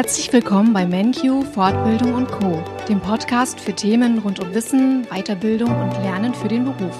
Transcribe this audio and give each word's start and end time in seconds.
Herzlich 0.00 0.32
willkommen 0.32 0.72
bei 0.72 0.86
MenQ 0.86 1.44
Fortbildung 1.52 2.14
und 2.14 2.26
Co, 2.28 2.64
dem 2.88 3.02
Podcast 3.02 3.60
für 3.60 3.74
Themen 3.74 4.20
rund 4.20 4.40
um 4.40 4.54
Wissen, 4.54 5.04
Weiterbildung 5.10 5.68
und 5.68 5.92
Lernen 6.02 6.32
für 6.32 6.48
den 6.48 6.64
Beruf. 6.64 6.96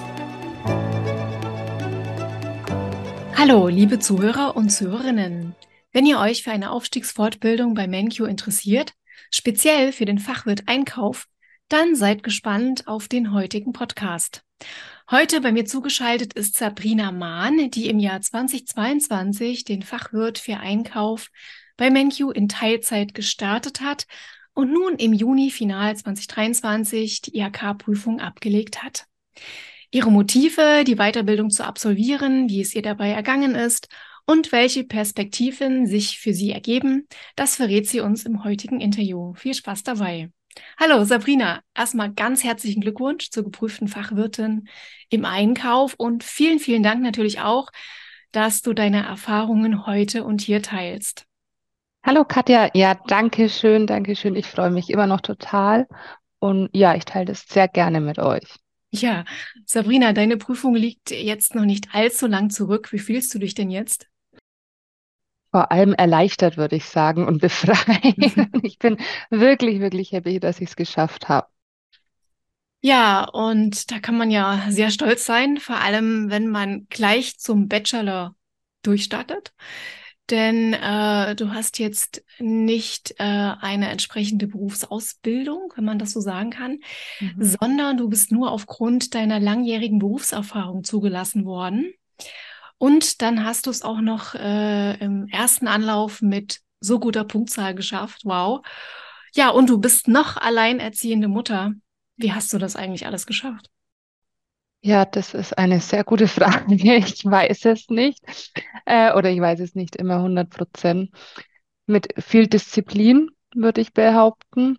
Hallo, 3.35 3.69
liebe 3.69 3.97
Zuhörer 3.97 4.55
und 4.55 4.69
Zuhörerinnen. 4.69 5.55
Wenn 5.91 6.05
ihr 6.05 6.19
euch 6.19 6.43
für 6.43 6.51
eine 6.51 6.69
Aufstiegsfortbildung 6.69 7.73
bei 7.73 7.87
MenQ 7.87 8.19
interessiert, 8.19 8.93
speziell 9.31 9.93
für 9.93 10.05
den 10.05 10.19
Fachwirt 10.19 10.67
Einkauf, 10.67 11.25
dann 11.69 11.95
seid 11.95 12.21
gespannt 12.21 12.87
auf 12.87 13.07
den 13.07 13.33
heutigen 13.33 13.73
Podcast. 13.73 14.43
Heute 15.09 15.41
bei 15.41 15.51
mir 15.51 15.65
zugeschaltet 15.65 16.33
ist 16.33 16.53
Sabrina 16.53 17.11
Mahn, 17.11 17.71
die 17.71 17.89
im 17.89 17.97
Jahr 17.97 18.21
2022 18.21 19.63
den 19.63 19.81
Fachwirt 19.81 20.37
für 20.37 20.57
Einkauf 20.57 21.31
bei 21.81 21.89
MenQ 21.89 22.31
in 22.35 22.47
Teilzeit 22.47 23.15
gestartet 23.15 23.81
hat 23.81 24.05
und 24.53 24.71
nun 24.71 24.97
im 24.97 25.13
Juni 25.13 25.49
final 25.49 25.97
2023 25.97 27.21
die 27.21 27.39
IHK-Prüfung 27.39 28.19
abgelegt 28.19 28.83
hat. 28.83 29.07
Ihre 29.89 30.11
Motive, 30.11 30.83
die 30.85 30.97
Weiterbildung 30.97 31.49
zu 31.49 31.65
absolvieren, 31.65 32.49
wie 32.49 32.61
es 32.61 32.75
ihr 32.75 32.83
dabei 32.83 33.09
ergangen 33.09 33.55
ist 33.55 33.87
und 34.27 34.51
welche 34.51 34.83
Perspektiven 34.83 35.87
sich 35.87 36.19
für 36.19 36.35
sie 36.35 36.51
ergeben, 36.51 37.07
das 37.35 37.55
verrät 37.55 37.89
sie 37.89 38.01
uns 38.01 38.25
im 38.25 38.43
heutigen 38.43 38.79
Interview. 38.79 39.33
Viel 39.33 39.55
Spaß 39.55 39.81
dabei. 39.81 40.29
Hallo 40.79 41.03
Sabrina, 41.03 41.61
erstmal 41.73 42.13
ganz 42.13 42.43
herzlichen 42.43 42.81
Glückwunsch 42.81 43.31
zur 43.31 43.43
geprüften 43.43 43.87
Fachwirtin 43.87 44.67
im 45.09 45.25
Einkauf 45.25 45.95
und 45.95 46.23
vielen, 46.23 46.59
vielen 46.59 46.83
Dank 46.83 47.01
natürlich 47.01 47.39
auch, 47.39 47.71
dass 48.31 48.61
du 48.61 48.73
deine 48.73 49.03
Erfahrungen 49.03 49.87
heute 49.87 50.23
und 50.25 50.41
hier 50.41 50.61
teilst. 50.61 51.25
Hallo 52.03 52.25
Katja, 52.25 52.69
ja, 52.73 52.95
danke 53.07 53.47
schön, 53.47 53.87
danke 53.87 54.15
schön. 54.15 54.35
Ich 54.35 54.47
freue 54.47 54.71
mich 54.71 54.89
immer 54.89 55.07
noch 55.07 55.21
total 55.21 55.87
und 56.39 56.69
ja, 56.73 56.95
ich 56.95 57.05
teile 57.05 57.25
das 57.25 57.45
sehr 57.47 57.67
gerne 57.67 58.01
mit 58.01 58.19
euch. 58.19 58.55
Ja, 58.91 59.23
Sabrina, 59.65 60.11
deine 60.11 60.37
Prüfung 60.37 60.75
liegt 60.75 61.11
jetzt 61.11 61.55
noch 61.55 61.65
nicht 61.65 61.93
allzu 61.93 62.27
lang 62.27 62.49
zurück. 62.49 62.91
Wie 62.91 62.99
fühlst 62.99 63.33
du 63.33 63.39
dich 63.39 63.53
denn 63.53 63.69
jetzt? 63.69 64.07
vor 65.51 65.71
allem 65.71 65.93
erleichtert, 65.93 66.57
würde 66.57 66.77
ich 66.77 66.85
sagen, 66.85 67.27
und 67.27 67.39
befreit. 67.41 68.15
ich 68.63 68.79
bin 68.79 68.97
wirklich, 69.29 69.79
wirklich 69.79 70.11
happy, 70.13 70.39
dass 70.39 70.61
ich 70.61 70.69
es 70.69 70.75
geschafft 70.75 71.29
habe. 71.29 71.47
Ja, 72.83 73.25
und 73.25 73.91
da 73.91 73.99
kann 73.99 74.17
man 74.17 74.31
ja 74.31 74.65
sehr 74.69 74.89
stolz 74.89 75.25
sein, 75.25 75.57
vor 75.57 75.75
allem 75.75 76.31
wenn 76.31 76.47
man 76.47 76.87
gleich 76.89 77.37
zum 77.37 77.67
Bachelor 77.67 78.35
durchstartet. 78.81 79.53
Denn 80.31 80.73
äh, 80.73 81.35
du 81.35 81.53
hast 81.53 81.77
jetzt 81.77 82.23
nicht 82.39 83.11
äh, 83.19 83.23
eine 83.23 83.89
entsprechende 83.89 84.47
Berufsausbildung, 84.47 85.73
wenn 85.75 85.83
man 85.83 85.99
das 85.99 86.13
so 86.13 86.21
sagen 86.21 86.51
kann, 86.51 86.79
mhm. 87.19 87.35
sondern 87.37 87.97
du 87.97 88.07
bist 88.07 88.31
nur 88.31 88.51
aufgrund 88.51 89.13
deiner 89.13 89.41
langjährigen 89.41 89.99
Berufserfahrung 89.99 90.85
zugelassen 90.85 91.45
worden. 91.45 91.93
Und 92.77 93.21
dann 93.21 93.45
hast 93.45 93.67
du 93.67 93.69
es 93.69 93.81
auch 93.81 93.99
noch 93.99 94.33
äh, 94.33 94.95
im 95.03 95.27
ersten 95.27 95.67
Anlauf 95.67 96.21
mit 96.21 96.61
so 96.79 96.99
guter 96.99 97.25
Punktzahl 97.25 97.75
geschafft. 97.75 98.21
Wow. 98.23 98.65
Ja, 99.35 99.49
und 99.49 99.69
du 99.69 99.79
bist 99.79 100.07
noch 100.07 100.37
alleinerziehende 100.37 101.27
Mutter. 101.27 101.73
Wie 102.15 102.33
hast 102.33 102.51
du 102.53 102.57
das 102.57 102.75
eigentlich 102.75 103.05
alles 103.05 103.25
geschafft? 103.25 103.69
Ja, 104.81 105.05
das 105.05 105.33
ist 105.33 105.57
eine 105.57 105.79
sehr 105.79 106.03
gute 106.03 106.27
Frage. 106.27 106.75
Ich 106.75 107.25
weiß 107.25 107.65
es 107.65 107.89
nicht. 107.89 108.19
Äh, 108.85 109.13
oder 109.13 109.29
ich 109.29 109.39
weiß 109.39 109.59
es 109.59 109.75
nicht 109.75 109.95
immer 109.95 110.17
100 110.17 110.49
Prozent. 110.49 111.11
Mit 111.85 112.13
viel 112.21 112.47
Disziplin, 112.47 113.29
würde 113.53 113.81
ich 113.81 113.93
behaupten. 113.93 114.77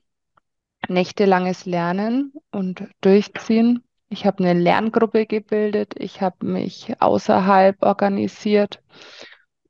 Nächtelanges 0.88 1.64
Lernen 1.66 2.32
und 2.50 2.88
Durchziehen. 3.00 3.84
Ich 4.08 4.26
habe 4.26 4.44
eine 4.44 4.58
Lerngruppe 4.60 5.24
gebildet, 5.24 5.94
ich 5.96 6.20
habe 6.20 6.44
mich 6.44 6.92
außerhalb 7.00 7.80
organisiert 7.82 8.82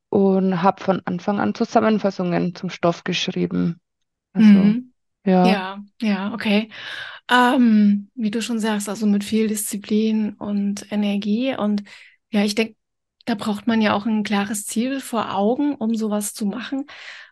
und 0.08 0.62
habe 0.62 0.82
von 0.82 1.00
Anfang 1.04 1.38
an 1.38 1.54
Zusammenfassungen 1.54 2.54
zum 2.56 2.68
Stoff 2.68 3.04
geschrieben. 3.04 3.80
Also, 4.32 4.48
mhm. 4.48 4.92
ja. 5.24 5.46
Ja, 5.46 5.78
ja, 6.00 6.34
okay. 6.34 6.70
Ähm, 7.30 8.10
wie 8.14 8.30
du 8.30 8.42
schon 8.42 8.58
sagst, 8.58 8.88
also 8.88 9.06
mit 9.06 9.24
viel 9.24 9.48
Disziplin 9.48 10.34
und 10.34 10.90
Energie. 10.92 11.56
Und 11.56 11.82
ja, 12.30 12.44
ich 12.44 12.54
denke, 12.54 12.76
da 13.24 13.34
braucht 13.34 13.66
man 13.66 13.80
ja 13.80 13.94
auch 13.94 14.06
ein 14.06 14.24
klares 14.24 14.66
Ziel 14.66 15.00
vor 15.00 15.34
Augen, 15.34 15.74
um 15.74 15.94
sowas 15.94 16.34
zu 16.34 16.46
machen. 16.46 16.86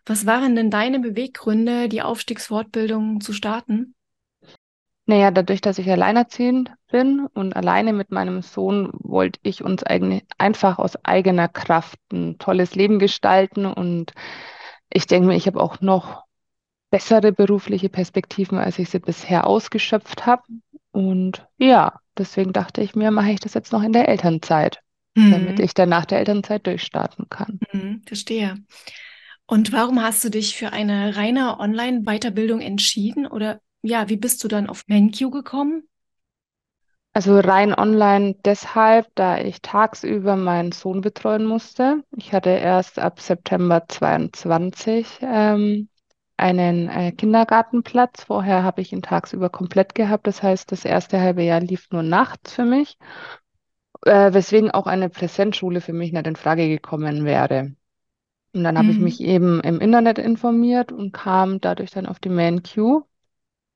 Was 0.05 0.25
waren 0.25 0.55
denn 0.55 0.71
deine 0.71 0.99
Beweggründe, 0.99 1.89
die 1.89 2.01
Aufstiegsfortbildung 2.01 3.21
zu 3.21 3.33
starten? 3.33 3.93
Naja, 5.05 5.31
dadurch, 5.31 5.61
dass 5.61 5.77
ich 5.77 5.89
alleinerziehend 5.89 6.71
bin 6.89 7.27
und 7.33 7.55
alleine 7.55 7.91
mit 7.91 8.11
meinem 8.11 8.41
Sohn 8.41 8.91
wollte 8.93 9.39
ich 9.43 9.63
uns 9.63 9.83
eigentlich 9.83 10.23
einfach 10.37 10.79
aus 10.79 10.95
eigener 11.03 11.49
Kraft 11.49 11.99
ein 12.13 12.37
tolles 12.37 12.75
Leben 12.75 12.97
gestalten. 12.99 13.65
Und 13.65 14.13
ich 14.89 15.07
denke 15.07 15.27
mir, 15.27 15.35
ich 15.35 15.47
habe 15.47 15.59
auch 15.59 15.81
noch 15.81 16.23
bessere 16.91 17.31
berufliche 17.31 17.89
Perspektiven, 17.89 18.59
als 18.59 18.77
ich 18.77 18.89
sie 18.89 18.99
bisher 18.99 19.47
ausgeschöpft 19.47 20.27
habe. 20.27 20.43
Und 20.91 21.47
ja, 21.57 21.99
deswegen 22.17 22.53
dachte 22.53 22.81
ich 22.81 22.95
mir, 22.95 23.09
mache 23.09 23.31
ich 23.31 23.39
das 23.39 23.55
jetzt 23.55 23.71
noch 23.71 23.81
in 23.81 23.93
der 23.93 24.09
Elternzeit, 24.09 24.81
mhm. 25.15 25.31
damit 25.31 25.59
ich 25.59 25.73
dann 25.73 25.89
nach 25.89 26.05
der 26.05 26.19
Elternzeit 26.19 26.67
durchstarten 26.67 27.27
kann. 27.29 27.59
Mhm, 27.71 28.03
verstehe. 28.05 28.55
Und 29.47 29.71
warum 29.71 30.01
hast 30.01 30.23
du 30.23 30.29
dich 30.29 30.55
für 30.55 30.71
eine 30.71 31.15
reine 31.15 31.59
Online-Weiterbildung 31.59 32.61
entschieden 32.61 33.25
oder 33.25 33.59
ja, 33.81 34.09
wie 34.09 34.17
bist 34.17 34.43
du 34.43 34.47
dann 34.47 34.67
auf 34.69 34.83
MenQ 34.87 35.31
gekommen? 35.31 35.83
Also 37.13 37.37
rein 37.37 37.73
online 37.77 38.35
deshalb, 38.45 39.07
da 39.15 39.37
ich 39.37 39.61
tagsüber 39.61 40.37
meinen 40.37 40.71
Sohn 40.71 41.01
betreuen 41.01 41.45
musste. 41.45 42.03
Ich 42.15 42.31
hatte 42.31 42.51
erst 42.51 42.99
ab 42.99 43.19
September 43.19 43.83
22 43.85 45.19
ähm, 45.21 45.89
einen 46.41 46.89
äh, 46.89 47.11
Kindergartenplatz. 47.11 48.23
Vorher 48.25 48.63
habe 48.63 48.81
ich 48.81 48.91
ihn 48.91 49.01
tagsüber 49.01 49.49
komplett 49.49 49.95
gehabt. 49.95 50.27
Das 50.27 50.43
heißt, 50.43 50.71
das 50.71 50.85
erste 50.85 51.19
halbe 51.19 51.43
Jahr 51.43 51.59
lief 51.59 51.89
nur 51.91 52.03
nachts 52.03 52.53
für 52.53 52.65
mich, 52.65 52.97
äh, 54.05 54.33
weswegen 54.33 54.71
auch 54.71 54.87
eine 54.87 55.09
Präsenzschule 55.09 55.81
für 55.81 55.93
mich 55.93 56.11
nicht 56.11 56.27
in 56.27 56.35
Frage 56.35 56.67
gekommen 56.67 57.25
wäre. 57.25 57.75
Und 58.53 58.63
dann 58.63 58.77
habe 58.77 58.89
ich 58.89 58.97
mhm. 58.97 59.03
mich 59.03 59.21
eben 59.21 59.61
im 59.61 59.79
Internet 59.79 60.17
informiert 60.17 60.91
und 60.91 61.13
kam 61.13 61.61
dadurch 61.61 61.91
dann 61.91 62.05
auf 62.05 62.19
die 62.19 62.29
MenQ 62.29 63.03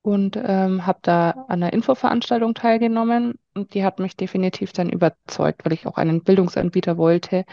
und 0.01 0.37
ähm, 0.43 0.85
habe 0.85 0.99
da 1.01 1.31
an 1.31 1.63
einer 1.63 1.73
Infoveranstaltung 1.73 2.53
teilgenommen 2.53 3.39
und 3.53 3.73
die 3.73 3.83
hat 3.83 3.99
mich 3.99 4.17
definitiv 4.17 4.73
dann 4.73 4.89
überzeugt, 4.89 5.65
weil 5.65 5.73
ich 5.73 5.87
auch 5.87 5.97
einen 5.97 6.23
Bildungsanbieter 6.23 6.97
wollte, 6.97 7.45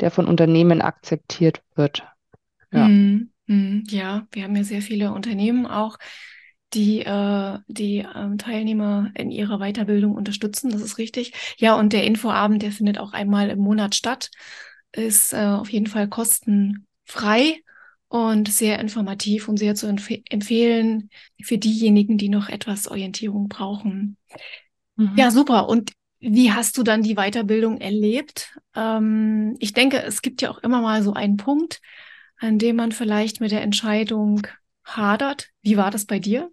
der 0.00 0.10
von 0.10 0.26
Unternehmen 0.26 0.80
akzeptiert 0.80 1.62
wird. 1.74 2.04
Ja, 2.72 2.88
mm, 2.88 3.30
ja 3.88 4.26
wir 4.32 4.44
haben 4.44 4.56
ja 4.56 4.64
sehr 4.64 4.82
viele 4.82 5.12
Unternehmen 5.12 5.66
auch, 5.66 5.98
die 6.72 7.00
äh, 7.00 7.58
die 7.66 8.06
ähm, 8.14 8.38
Teilnehmer 8.38 9.10
in 9.14 9.30
ihrer 9.30 9.58
Weiterbildung 9.58 10.14
unterstützen. 10.14 10.70
Das 10.70 10.82
ist 10.82 10.98
richtig. 10.98 11.32
Ja, 11.58 11.74
und 11.74 11.92
der 11.92 12.04
Infoabend, 12.04 12.62
der 12.62 12.72
findet 12.72 12.98
auch 12.98 13.12
einmal 13.12 13.50
im 13.50 13.58
Monat 13.58 13.94
statt, 13.94 14.30
ist 14.92 15.32
äh, 15.32 15.44
auf 15.44 15.70
jeden 15.70 15.86
Fall 15.86 16.08
kostenfrei 16.08 17.60
und 18.08 18.48
sehr 18.48 18.78
informativ 18.80 19.48
und 19.48 19.56
sehr 19.56 19.74
zu 19.74 19.86
empf 19.86 20.10
empfehlen 20.28 21.10
für 21.42 21.58
diejenigen, 21.58 22.18
die 22.18 22.28
noch 22.28 22.48
etwas 22.48 22.88
Orientierung 22.88 23.48
brauchen. 23.48 24.16
Mhm. 24.96 25.16
Ja, 25.16 25.30
super. 25.30 25.68
Und 25.68 25.92
wie 26.18 26.52
hast 26.52 26.76
du 26.76 26.82
dann 26.82 27.02
die 27.02 27.14
Weiterbildung 27.14 27.80
erlebt? 27.80 28.58
Ähm, 28.74 29.56
ich 29.58 29.72
denke, 29.72 30.02
es 30.02 30.22
gibt 30.22 30.42
ja 30.42 30.50
auch 30.50 30.58
immer 30.58 30.82
mal 30.82 31.02
so 31.02 31.14
einen 31.14 31.36
Punkt, 31.36 31.80
an 32.40 32.58
dem 32.58 32.76
man 32.76 32.90
vielleicht 32.90 33.40
mit 33.40 33.52
der 33.52 33.62
Entscheidung 33.62 34.46
hadert. 34.84 35.48
Wie 35.62 35.76
war 35.76 35.90
das 35.90 36.06
bei 36.06 36.18
dir? 36.18 36.50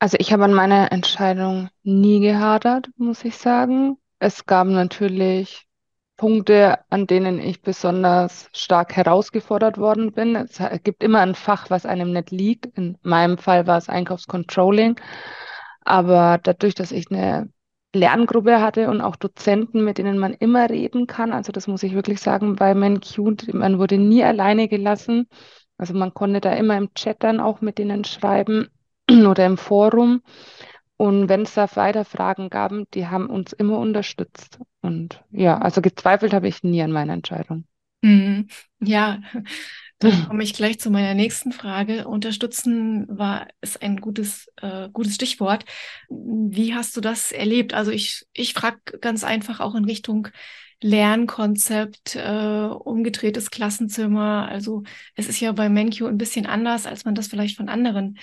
Also 0.00 0.16
ich 0.20 0.32
habe 0.32 0.44
an 0.44 0.52
meiner 0.52 0.92
Entscheidung 0.92 1.70
nie 1.82 2.20
gehadert, 2.20 2.88
muss 2.96 3.24
ich 3.24 3.36
sagen. 3.36 3.96
Es 4.18 4.44
gab 4.44 4.66
natürlich 4.66 5.66
Punkte, 6.16 6.78
an 6.90 7.06
denen 7.06 7.38
ich 7.40 7.62
besonders 7.62 8.48
stark 8.52 8.94
herausgefordert 8.96 9.78
worden 9.78 10.12
bin. 10.12 10.36
Es 10.36 10.60
gibt 10.82 11.02
immer 11.02 11.20
ein 11.20 11.34
Fach, 11.34 11.70
was 11.70 11.86
einem 11.86 12.12
nicht 12.12 12.30
liegt. 12.30 12.66
In 12.76 12.98
meinem 13.02 13.38
Fall 13.38 13.66
war 13.66 13.78
es 13.78 13.88
Einkaufscontrolling. 13.88 15.00
Aber 15.84 16.38
dadurch, 16.42 16.74
dass 16.74 16.92
ich 16.92 17.10
eine 17.10 17.48
Lerngruppe 17.94 18.60
hatte 18.60 18.90
und 18.90 19.00
auch 19.00 19.16
Dozenten, 19.16 19.84
mit 19.84 19.98
denen 19.98 20.18
man 20.18 20.34
immer 20.34 20.68
reden 20.70 21.06
kann, 21.06 21.32
also 21.32 21.52
das 21.52 21.66
muss 21.66 21.82
ich 21.82 21.94
wirklich 21.94 22.20
sagen, 22.20 22.56
bei 22.56 22.70
MenQ, 22.72 23.18
man 23.52 23.78
wurde 23.78 23.98
nie 23.98 24.22
alleine 24.24 24.68
gelassen. 24.68 25.28
Also 25.78 25.94
man 25.94 26.14
konnte 26.14 26.40
da 26.40 26.52
immer 26.52 26.76
im 26.76 26.92
Chat 26.94 27.22
dann 27.22 27.40
auch 27.40 27.60
mit 27.60 27.78
denen 27.78 28.04
schreiben 28.04 28.68
oder 29.10 29.46
im 29.46 29.56
Forum. 29.56 30.22
Und 30.96 31.28
wenn 31.28 31.42
es 31.42 31.54
da 31.54 31.66
weiter 31.76 32.04
Fragen 32.04 32.50
gab, 32.50 32.72
die 32.94 33.06
haben 33.08 33.28
uns 33.28 33.52
immer 33.52 33.78
unterstützt. 33.78 34.60
Und 34.80 35.22
ja, 35.30 35.58
also 35.58 35.80
gezweifelt 35.82 36.32
habe 36.32 36.48
ich 36.48 36.62
nie 36.62 36.82
an 36.82 36.92
meiner 36.92 37.14
Entscheidung. 37.14 37.64
Mhm. 38.02 38.48
Ja, 38.80 39.18
Dann 40.04 40.22
komme 40.28 40.42
ich 40.44 40.54
gleich 40.54 40.78
zu 40.78 40.90
meiner 40.90 41.14
nächsten 41.14 41.52
Frage. 41.52 42.06
Unterstützen 42.06 43.06
war 43.08 43.48
ist 43.60 43.82
ein 43.82 43.96
gutes, 44.00 44.50
äh, 44.60 44.88
gutes 44.92 45.14
Stichwort. 45.14 45.64
Wie 46.08 46.74
hast 46.74 46.96
du 46.96 47.00
das 47.00 47.32
erlebt? 47.32 47.74
Also 47.74 47.90
ich, 47.90 48.26
ich 48.32 48.52
frage 48.52 48.98
ganz 49.00 49.24
einfach 49.24 49.60
auch 49.60 49.74
in 49.74 49.84
Richtung 49.84 50.28
Lernkonzept, 50.82 52.16
äh, 52.16 52.66
umgedrehtes 52.66 53.50
Klassenzimmer. 53.50 54.48
Also 54.48 54.82
es 55.14 55.28
ist 55.28 55.40
ja 55.40 55.52
bei 55.52 55.68
MenQ 55.68 56.02
ein 56.02 56.18
bisschen 56.18 56.46
anders, 56.46 56.86
als 56.86 57.04
man 57.04 57.14
das 57.14 57.28
vielleicht 57.28 57.56
von 57.56 57.68
anderen 57.68 58.18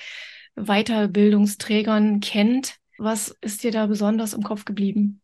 Weiterbildungsträgern 0.56 2.20
kennt. 2.20 2.76
Was 2.98 3.36
ist 3.42 3.64
dir 3.64 3.72
da 3.72 3.88
besonders 3.88 4.34
im 4.34 4.44
Kopf 4.44 4.66
geblieben? 4.66 5.21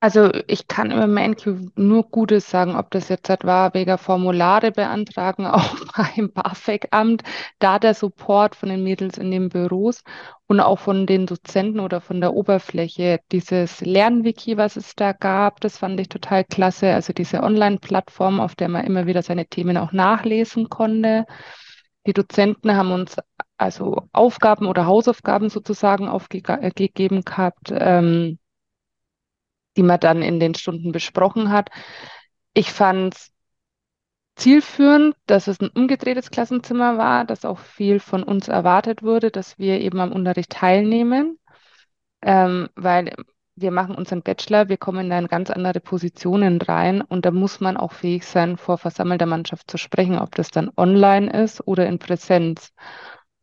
Also 0.00 0.30
ich 0.46 0.68
kann 0.68 0.92
über 0.92 1.08
MenQ 1.08 1.72
nur 1.74 2.04
Gutes 2.08 2.48
sagen, 2.48 2.76
ob 2.76 2.88
das 2.92 3.08
jetzt 3.08 3.28
halt 3.28 3.44
war, 3.44 3.74
wegen 3.74 3.98
Formulare 3.98 4.70
beantragen, 4.70 5.44
auch 5.46 5.74
beim 5.96 6.30
BAföG-Amt, 6.32 7.24
da 7.58 7.80
der 7.80 7.94
Support 7.94 8.54
von 8.54 8.68
den 8.68 8.84
Mädels 8.84 9.18
in 9.18 9.32
den 9.32 9.48
Büros 9.48 10.04
und 10.46 10.60
auch 10.60 10.78
von 10.78 11.06
den 11.06 11.26
Dozenten 11.26 11.80
oder 11.80 12.00
von 12.00 12.20
der 12.20 12.32
Oberfläche. 12.34 13.18
Dieses 13.32 13.80
Lernwiki, 13.80 14.56
was 14.56 14.76
es 14.76 14.94
da 14.94 15.12
gab, 15.12 15.60
das 15.60 15.78
fand 15.78 15.98
ich 15.98 16.08
total 16.08 16.44
klasse. 16.44 16.94
Also 16.94 17.12
diese 17.12 17.42
Online-Plattform, 17.42 18.38
auf 18.38 18.54
der 18.54 18.68
man 18.68 18.84
immer 18.84 19.06
wieder 19.06 19.22
seine 19.22 19.46
Themen 19.46 19.76
auch 19.76 19.90
nachlesen 19.90 20.68
konnte. 20.68 21.24
Die 22.06 22.12
Dozenten 22.12 22.76
haben 22.76 22.92
uns 22.92 23.16
also 23.56 24.02
Aufgaben 24.12 24.66
oder 24.66 24.86
Hausaufgaben 24.86 25.48
sozusagen 25.48 26.08
aufgegeben 26.08 27.22
gehabt. 27.22 27.72
Ähm, 27.72 28.38
die 29.78 29.82
man 29.84 30.00
dann 30.00 30.22
in 30.22 30.40
den 30.40 30.54
Stunden 30.54 30.92
besprochen 30.92 31.50
hat. 31.50 31.70
Ich 32.52 32.72
fand 32.72 33.14
es 33.14 33.30
zielführend, 34.34 35.14
dass 35.26 35.46
es 35.46 35.60
ein 35.60 35.68
umgedrehtes 35.68 36.30
Klassenzimmer 36.30 36.98
war, 36.98 37.24
dass 37.24 37.44
auch 37.44 37.60
viel 37.60 38.00
von 38.00 38.24
uns 38.24 38.48
erwartet 38.48 39.02
wurde, 39.02 39.30
dass 39.30 39.58
wir 39.58 39.80
eben 39.80 40.00
am 40.00 40.12
Unterricht 40.12 40.50
teilnehmen, 40.50 41.38
ähm, 42.22 42.68
weil 42.74 43.14
wir 43.54 43.70
machen 43.70 43.94
unseren 43.94 44.22
Bachelor, 44.22 44.68
wir 44.68 44.76
kommen 44.76 45.10
in 45.10 45.26
ganz 45.28 45.50
andere 45.50 45.80
Positionen 45.80 46.60
rein 46.60 47.00
und 47.00 47.24
da 47.24 47.30
muss 47.30 47.60
man 47.60 47.76
auch 47.76 47.92
fähig 47.92 48.24
sein, 48.24 48.56
vor 48.56 48.78
versammelter 48.78 49.26
Mannschaft 49.26 49.70
zu 49.70 49.78
sprechen, 49.78 50.18
ob 50.18 50.34
das 50.34 50.50
dann 50.50 50.70
online 50.76 51.30
ist 51.30 51.66
oder 51.66 51.86
in 51.86 51.98
Präsenz. 51.98 52.72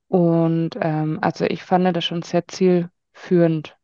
Und 0.07 0.71
ähm, 0.81 1.19
also 1.21 1.45
ich 1.45 1.63
fand 1.63 1.95
das 1.95 2.03
schon 2.03 2.21
sehr 2.21 2.47
zielführend, 2.47 3.77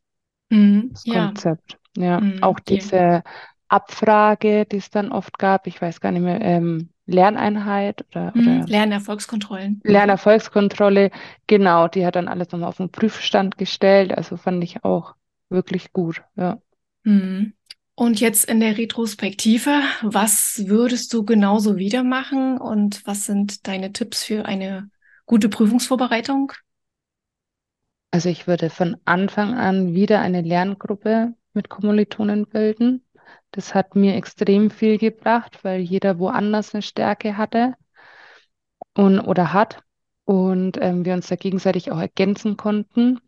mhm, 0.50 0.90
das 0.92 1.06
ja. 1.06 1.26
Konzept. 1.28 1.81
Ja, 1.98 2.22
Mhm, 2.22 2.42
auch 2.42 2.60
diese 2.60 3.24
Abfrage, 3.68 4.66
die 4.66 4.78
es 4.78 4.90
dann 4.90 5.12
oft 5.12 5.38
gab, 5.40 5.68
ich 5.68 5.82
weiß 5.82 6.02
gar 6.02 6.12
nicht 6.12 6.22
mehr, 6.24 6.42
ähm, 6.42 6.90
Lerneinheit 7.06 8.06
oder, 8.10 8.34
Mhm, 8.34 8.62
oder 8.62 8.68
Lernerfolgskontrollen. 8.68 9.82
Mhm. 9.86 10.18
Lernerfolgskontrolle, 10.24 11.12
genau, 11.48 11.88
die 11.88 12.04
hat 12.06 12.16
dann 12.16 12.28
alles 12.28 12.52
nochmal 12.52 12.70
auf 12.70 12.78
den 12.78 12.92
Prüfstand 12.92 13.58
gestellt, 13.60 14.12
also 14.18 14.38
fand 14.38 14.64
ich 14.64 14.84
auch 14.84 15.16
wirklich 15.50 15.92
gut, 15.94 16.24
ja. 16.36 16.60
Mhm. 17.04 17.54
Und 17.96 18.20
jetzt 18.20 18.46
in 18.46 18.60
der 18.60 18.78
Retrospektive, 18.78 19.70
was 20.02 20.64
würdest 20.68 21.14
du 21.14 21.24
genauso 21.26 21.78
wieder 21.78 22.04
machen 22.04 22.58
und 22.58 23.06
was 23.06 23.26
sind 23.26 23.68
deine 23.68 23.94
Tipps 23.94 24.24
für 24.24 24.46
eine 24.46 24.90
gute 25.26 25.50
Prüfungsvorbereitung? 25.50 26.52
Also 28.12 28.30
ich 28.30 28.48
würde 28.48 28.70
von 28.70 28.98
Anfang 29.06 29.54
an 29.54 29.94
wieder 29.94 30.22
eine 30.22 30.42
Lerngruppe 30.42 31.34
mit 31.54 31.70
Kommilitonen 31.70 32.48
bilden. 32.48 33.06
Das 33.52 33.76
hat 33.76 33.96
mir 33.96 34.16
extrem 34.16 34.70
viel 34.72 34.98
gebracht, 34.98 35.64
weil 35.64 35.82
jeder 35.82 36.20
woanders 36.20 36.74
eine 36.74 36.82
Stärke 36.82 37.38
hatte 37.38 37.76
und 38.96 39.20
oder 39.20 39.54
hat 39.54 39.84
und 40.26 40.78
ähm, 40.82 41.06
wir 41.06 41.14
uns 41.14 41.28
da 41.28 41.36
gegenseitig 41.36 41.92
auch 41.92 42.00
ergänzen 42.00 42.58
konnten. 42.58 43.20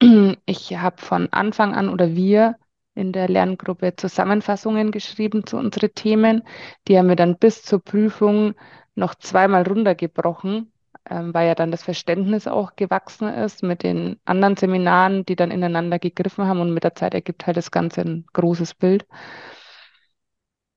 Ich 0.46 0.76
habe 0.76 1.00
von 1.00 1.32
Anfang 1.32 1.74
an 1.74 1.88
oder 1.88 2.14
wir 2.14 2.56
in 2.94 3.12
der 3.12 3.28
Lerngruppe 3.28 3.96
Zusammenfassungen 3.96 4.90
geschrieben 4.90 5.46
zu 5.46 5.56
unseren 5.56 5.94
Themen. 5.94 6.42
Die 6.86 6.98
haben 6.98 7.08
wir 7.08 7.16
dann 7.16 7.38
bis 7.38 7.62
zur 7.62 7.82
Prüfung 7.82 8.54
noch 8.94 9.14
zweimal 9.16 9.62
runtergebrochen, 9.66 10.72
ähm, 11.10 11.34
weil 11.34 11.46
ja 11.48 11.54
dann 11.54 11.70
das 11.70 11.82
Verständnis 11.82 12.46
auch 12.46 12.76
gewachsen 12.76 13.28
ist 13.28 13.62
mit 13.62 13.82
den 13.82 14.18
anderen 14.24 14.56
Seminaren, 14.56 15.24
die 15.26 15.36
dann 15.36 15.50
ineinander 15.50 15.98
gegriffen 15.98 16.46
haben 16.46 16.60
und 16.60 16.72
mit 16.74 16.84
der 16.84 16.94
Zeit 16.94 17.14
ergibt 17.14 17.46
halt 17.46 17.56
das 17.56 17.70
Ganze 17.70 18.02
ein 18.02 18.24
großes 18.32 18.74
Bild. 18.74 19.06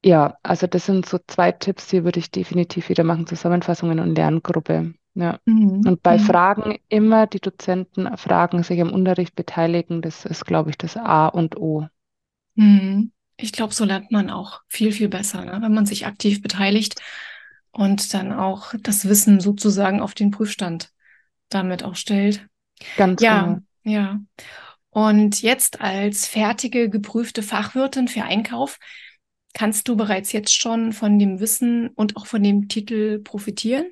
Ja, 0.03 0.37
also 0.43 0.65
das 0.67 0.85
sind 0.87 1.05
so 1.05 1.19
zwei 1.27 1.51
Tipps, 1.51 1.87
die 1.87 2.03
würde 2.03 2.19
ich 2.19 2.31
definitiv 2.31 2.89
wieder 2.89 3.03
machen, 3.03 3.27
Zusammenfassungen 3.27 3.99
und 3.99 4.15
Lerngruppe. 4.15 4.93
Ja. 5.15 5.39
Mhm. 5.45 5.81
Und 5.85 6.01
bei 6.03 6.17
Mhm. 6.17 6.25
Fragen 6.25 6.79
immer 6.89 7.27
die 7.27 7.39
Dozenten 7.39 8.15
fragen, 8.17 8.63
sich 8.63 8.81
am 8.81 8.91
Unterricht 8.91 9.35
beteiligen, 9.35 10.01
das 10.01 10.25
ist, 10.25 10.45
glaube 10.45 10.69
ich, 10.71 10.77
das 10.77 10.97
A 10.97 11.27
und 11.27 11.57
O. 11.57 11.87
Mhm. 12.55 13.11
Ich 13.39 13.51
glaube, 13.51 13.73
so 13.73 13.85
lernt 13.85 14.11
man 14.11 14.29
auch 14.31 14.61
viel, 14.67 14.91
viel 14.91 15.09
besser, 15.09 15.45
ne? 15.45 15.59
Wenn 15.61 15.73
man 15.73 15.85
sich 15.85 16.07
aktiv 16.07 16.41
beteiligt 16.41 16.99
und 17.77 18.13
dann 18.13 18.33
auch 18.33 18.73
das 18.81 19.07
Wissen 19.07 19.39
sozusagen 19.41 20.01
auf 20.01 20.15
den 20.15 20.31
Prüfstand 20.31 20.91
damit 21.49 21.83
auch 21.83 21.95
stellt. 21.95 22.47
Ganz 22.97 23.25
Ja, 23.25 23.27
genau. 23.27 23.61
ja. 23.83 24.21
Und 24.91 25.41
jetzt 25.41 25.81
als 25.81 26.27
fertige, 26.27 26.89
geprüfte 26.89 27.43
Fachwirtin 27.43 28.07
für 28.07 28.23
Einkauf, 28.23 28.79
kannst 29.53 29.87
du 29.87 29.97
bereits 29.97 30.31
jetzt 30.33 30.53
schon 30.55 30.93
von 30.93 31.19
dem 31.19 31.39
Wissen 31.39 31.89
und 31.89 32.17
auch 32.17 32.27
von 32.27 32.43
dem 32.43 32.69
Titel 32.69 33.19
profitieren? 33.19 33.87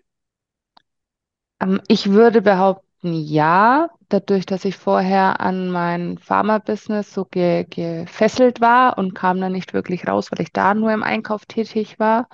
Ähm, 1.62 1.82
ich 1.88 2.10
würde 2.12 2.42
behaupten, 2.42 3.14
ja, 3.14 3.90
dadurch, 4.10 4.46
dass 4.46 4.66
ich 4.66 4.78
vorher 4.78 5.40
an 5.42 5.70
mein 5.72 6.18
Pharma-Business 6.18 7.14
so 7.14 7.26
ge 7.26 7.66
gefesselt 7.70 8.62
war 8.62 8.98
und 8.98 9.14
kam 9.16 9.40
dann 9.42 9.52
nicht 9.52 9.74
wirklich 9.74 10.08
raus, 10.08 10.32
weil 10.32 10.42
ich 10.42 10.52
da 10.52 10.74
nur 10.74 10.92
im 10.94 11.04
Einkauf 11.04 11.46
tätig 11.46 12.00
war. 12.00 12.28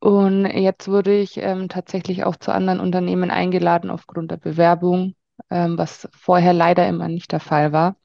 Und 0.00 0.46
jetzt 0.46 0.88
wurde 0.88 1.16
ich 1.18 1.36
ähm, 1.38 1.68
tatsächlich 1.68 2.24
auch 2.24 2.36
zu 2.36 2.52
anderen 2.52 2.80
Unternehmen 2.80 3.30
eingeladen 3.30 3.90
aufgrund 3.90 4.30
der 4.30 4.36
Bewerbung, 4.36 5.14
ähm, 5.50 5.78
was 5.78 6.08
vorher 6.14 6.52
leider 6.52 6.86
immer 6.88 7.08
nicht 7.08 7.32
der 7.32 7.40
Fall 7.40 7.72
war. 7.72 7.96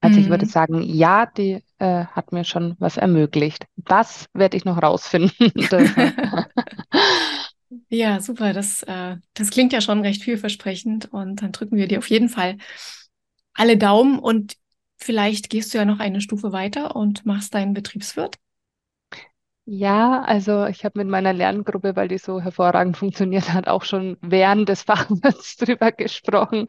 Also 0.00 0.20
ich 0.20 0.28
würde 0.28 0.46
Mhm. 0.46 0.48
sagen, 0.48 0.82
ja, 0.82 1.26
die 1.26 1.62
äh, 1.78 2.06
hat 2.06 2.32
mir 2.32 2.44
schon 2.44 2.76
was 2.78 2.96
ermöglicht. 2.98 3.66
Das 3.76 4.26
werde 4.34 4.56
ich 4.56 4.64
noch 4.64 4.82
rausfinden. 4.82 5.52
Ja, 7.90 8.20
super. 8.20 8.52
Das, 8.52 8.82
äh, 8.84 9.16
das 9.34 9.50
klingt 9.50 9.72
ja 9.72 9.80
schon 9.80 10.00
recht 10.00 10.22
vielversprechend 10.22 11.12
und 11.12 11.42
dann 11.42 11.52
drücken 11.52 11.76
wir 11.76 11.86
dir 11.88 11.98
auf 11.98 12.08
jeden 12.10 12.28
Fall 12.28 12.56
alle 13.54 13.76
Daumen 13.78 14.18
und 14.18 14.56
vielleicht 14.98 15.50
gehst 15.50 15.74
du 15.74 15.78
ja 15.78 15.84
noch 15.84 16.00
eine 16.00 16.20
Stufe 16.20 16.52
weiter 16.52 16.96
und 16.96 17.26
machst 17.26 17.54
deinen 17.54 17.74
Betriebswirt. 17.74 18.36
Ja, 19.70 20.22
also 20.22 20.64
ich 20.64 20.82
habe 20.86 20.98
mit 20.98 21.08
meiner 21.08 21.34
Lerngruppe, 21.34 21.94
weil 21.94 22.08
die 22.08 22.16
so 22.16 22.40
hervorragend 22.40 22.96
funktioniert 22.96 23.52
hat, 23.52 23.68
auch 23.68 23.84
schon 23.84 24.16
während 24.22 24.66
des 24.68 24.82
Fachwirts 24.84 25.56
drüber 25.58 25.92
gesprochen. 25.92 26.66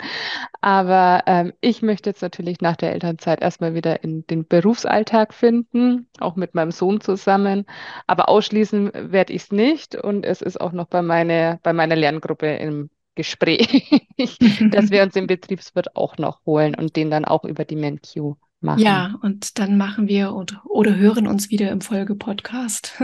Aber 0.62 1.24
ähm, 1.25 1.53
ich 1.62 1.82
möchte 1.82 2.10
jetzt 2.10 2.22
natürlich 2.22 2.60
nach 2.62 2.75
der 2.75 2.91
Elternzeit 2.94 3.41
erstmal 3.41 3.74
wieder 3.74 4.03
in 4.03 4.27
den 4.27 4.46
Berufsalltag 4.48 5.34
finden, 5.34 6.10
auch 6.20 6.36
mit 6.36 6.56
meinem 6.56 6.72
Sohn 6.72 7.00
zusammen. 7.00 7.65
Aber 8.08 8.27
ausschließen 8.27 8.91
werde 8.94 9.32
ich 9.34 9.44
es 9.44 9.51
nicht. 9.51 9.96
Und 9.96 10.25
es 10.25 10.41
ist 10.41 10.60
auch 10.60 10.74
noch 10.74 10.88
bei 10.88 11.01
meiner, 11.01 11.60
bei 11.63 11.72
meiner 11.72 11.96
Lerngruppe 11.96 12.48
im 12.58 12.89
Gespräch, 13.15 14.08
dass 14.72 14.91
wir 14.91 15.03
uns 15.03 15.13
den 15.13 15.27
Betriebswirt 15.27 15.96
auch 15.96 16.18
noch 16.18 16.46
holen 16.46 16.75
und 16.75 16.98
den 16.98 17.10
dann 17.12 17.24
auch 17.25 17.46
über 17.46 17.63
die 17.63 17.77
MenQ 17.77 18.36
machen. 18.62 18.80
Ja, 18.80 19.16
und 19.22 19.60
dann 19.60 19.78
machen 19.78 20.08
wir 20.08 20.34
und, 20.34 20.60
oder 20.66 20.96
hören 20.96 21.28
uns 21.28 21.50
wieder 21.50 21.72
im 21.72 21.82
Folgepodcast. 21.82 22.94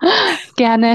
Gerne. 0.56 0.94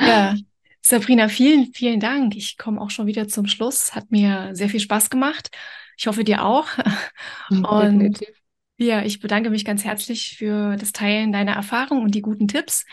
Ja, 0.00 0.34
Sabrina, 0.80 1.28
vielen, 1.28 1.72
vielen 1.74 2.00
Dank. 2.00 2.34
Ich 2.34 2.56
komme 2.56 2.80
auch 2.80 2.90
schon 2.90 3.06
wieder 3.06 3.28
zum 3.28 3.46
Schluss. 3.46 3.94
Hat 3.94 4.10
mir 4.10 4.50
sehr 4.54 4.70
viel 4.70 4.80
Spaß 4.80 5.10
gemacht. 5.10 5.50
Ich 5.98 6.06
hoffe, 6.06 6.24
dir 6.24 6.44
auch. 6.44 6.66
Und 7.50 8.20
Definitiv. 8.20 8.28
ja, 8.78 9.02
ich 9.02 9.20
bedanke 9.20 9.50
mich 9.50 9.64
ganz 9.64 9.84
herzlich 9.84 10.36
für 10.38 10.76
das 10.76 10.92
Teilen 10.92 11.32
deiner 11.32 11.52
Erfahrung 11.52 12.02
und 12.02 12.14
die 12.14 12.22
guten 12.22 12.48
Tipps. 12.48 12.86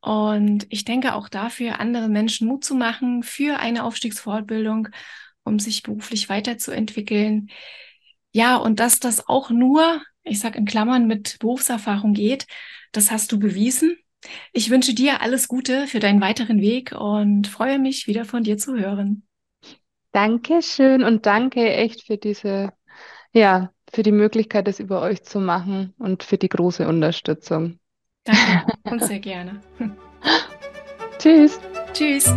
Und 0.00 0.66
ich 0.68 0.84
denke 0.84 1.14
auch 1.14 1.28
dafür, 1.28 1.78
anderen 1.78 2.12
Menschen 2.12 2.48
Mut 2.48 2.64
zu 2.64 2.74
machen 2.74 3.22
für 3.22 3.60
eine 3.60 3.84
Aufstiegsfortbildung, 3.84 4.88
um 5.44 5.58
sich 5.58 5.82
beruflich 5.82 6.28
weiterzuentwickeln. 6.28 7.48
Ja, 8.32 8.56
und 8.56 8.80
dass 8.80 8.98
das 8.98 9.28
auch 9.28 9.50
nur, 9.50 10.02
ich 10.22 10.40
sag 10.40 10.56
in 10.56 10.64
Klammern, 10.64 11.06
mit 11.06 11.38
Berufserfahrung 11.38 12.14
geht, 12.14 12.46
das 12.92 13.10
hast 13.10 13.30
du 13.32 13.38
bewiesen. 13.38 13.96
Ich 14.52 14.70
wünsche 14.70 14.94
dir 14.94 15.20
alles 15.20 15.48
Gute 15.48 15.86
für 15.86 15.98
deinen 15.98 16.20
weiteren 16.20 16.60
Weg 16.60 16.92
und 16.92 17.46
freue 17.46 17.78
mich, 17.78 18.06
wieder 18.06 18.24
von 18.24 18.42
dir 18.42 18.56
zu 18.56 18.76
hören. 18.76 19.24
Dankeschön 20.12 21.02
und 21.02 21.26
danke 21.26 21.72
echt 21.72 22.06
für 22.06 22.18
diese, 22.18 22.72
ja, 23.32 23.70
für 23.92 24.02
die 24.02 24.12
Möglichkeit, 24.12 24.68
das 24.68 24.78
über 24.80 25.02
euch 25.02 25.22
zu 25.24 25.40
machen 25.40 25.94
und 25.98 26.22
für 26.22 26.38
die 26.38 26.48
große 26.48 26.86
Unterstützung. 26.86 27.78
Danke 28.24 28.66
und 28.84 29.02
sehr 29.02 29.20
gerne. 29.20 29.60
Tschüss. 31.18 31.58
Tschüss. 31.92 32.32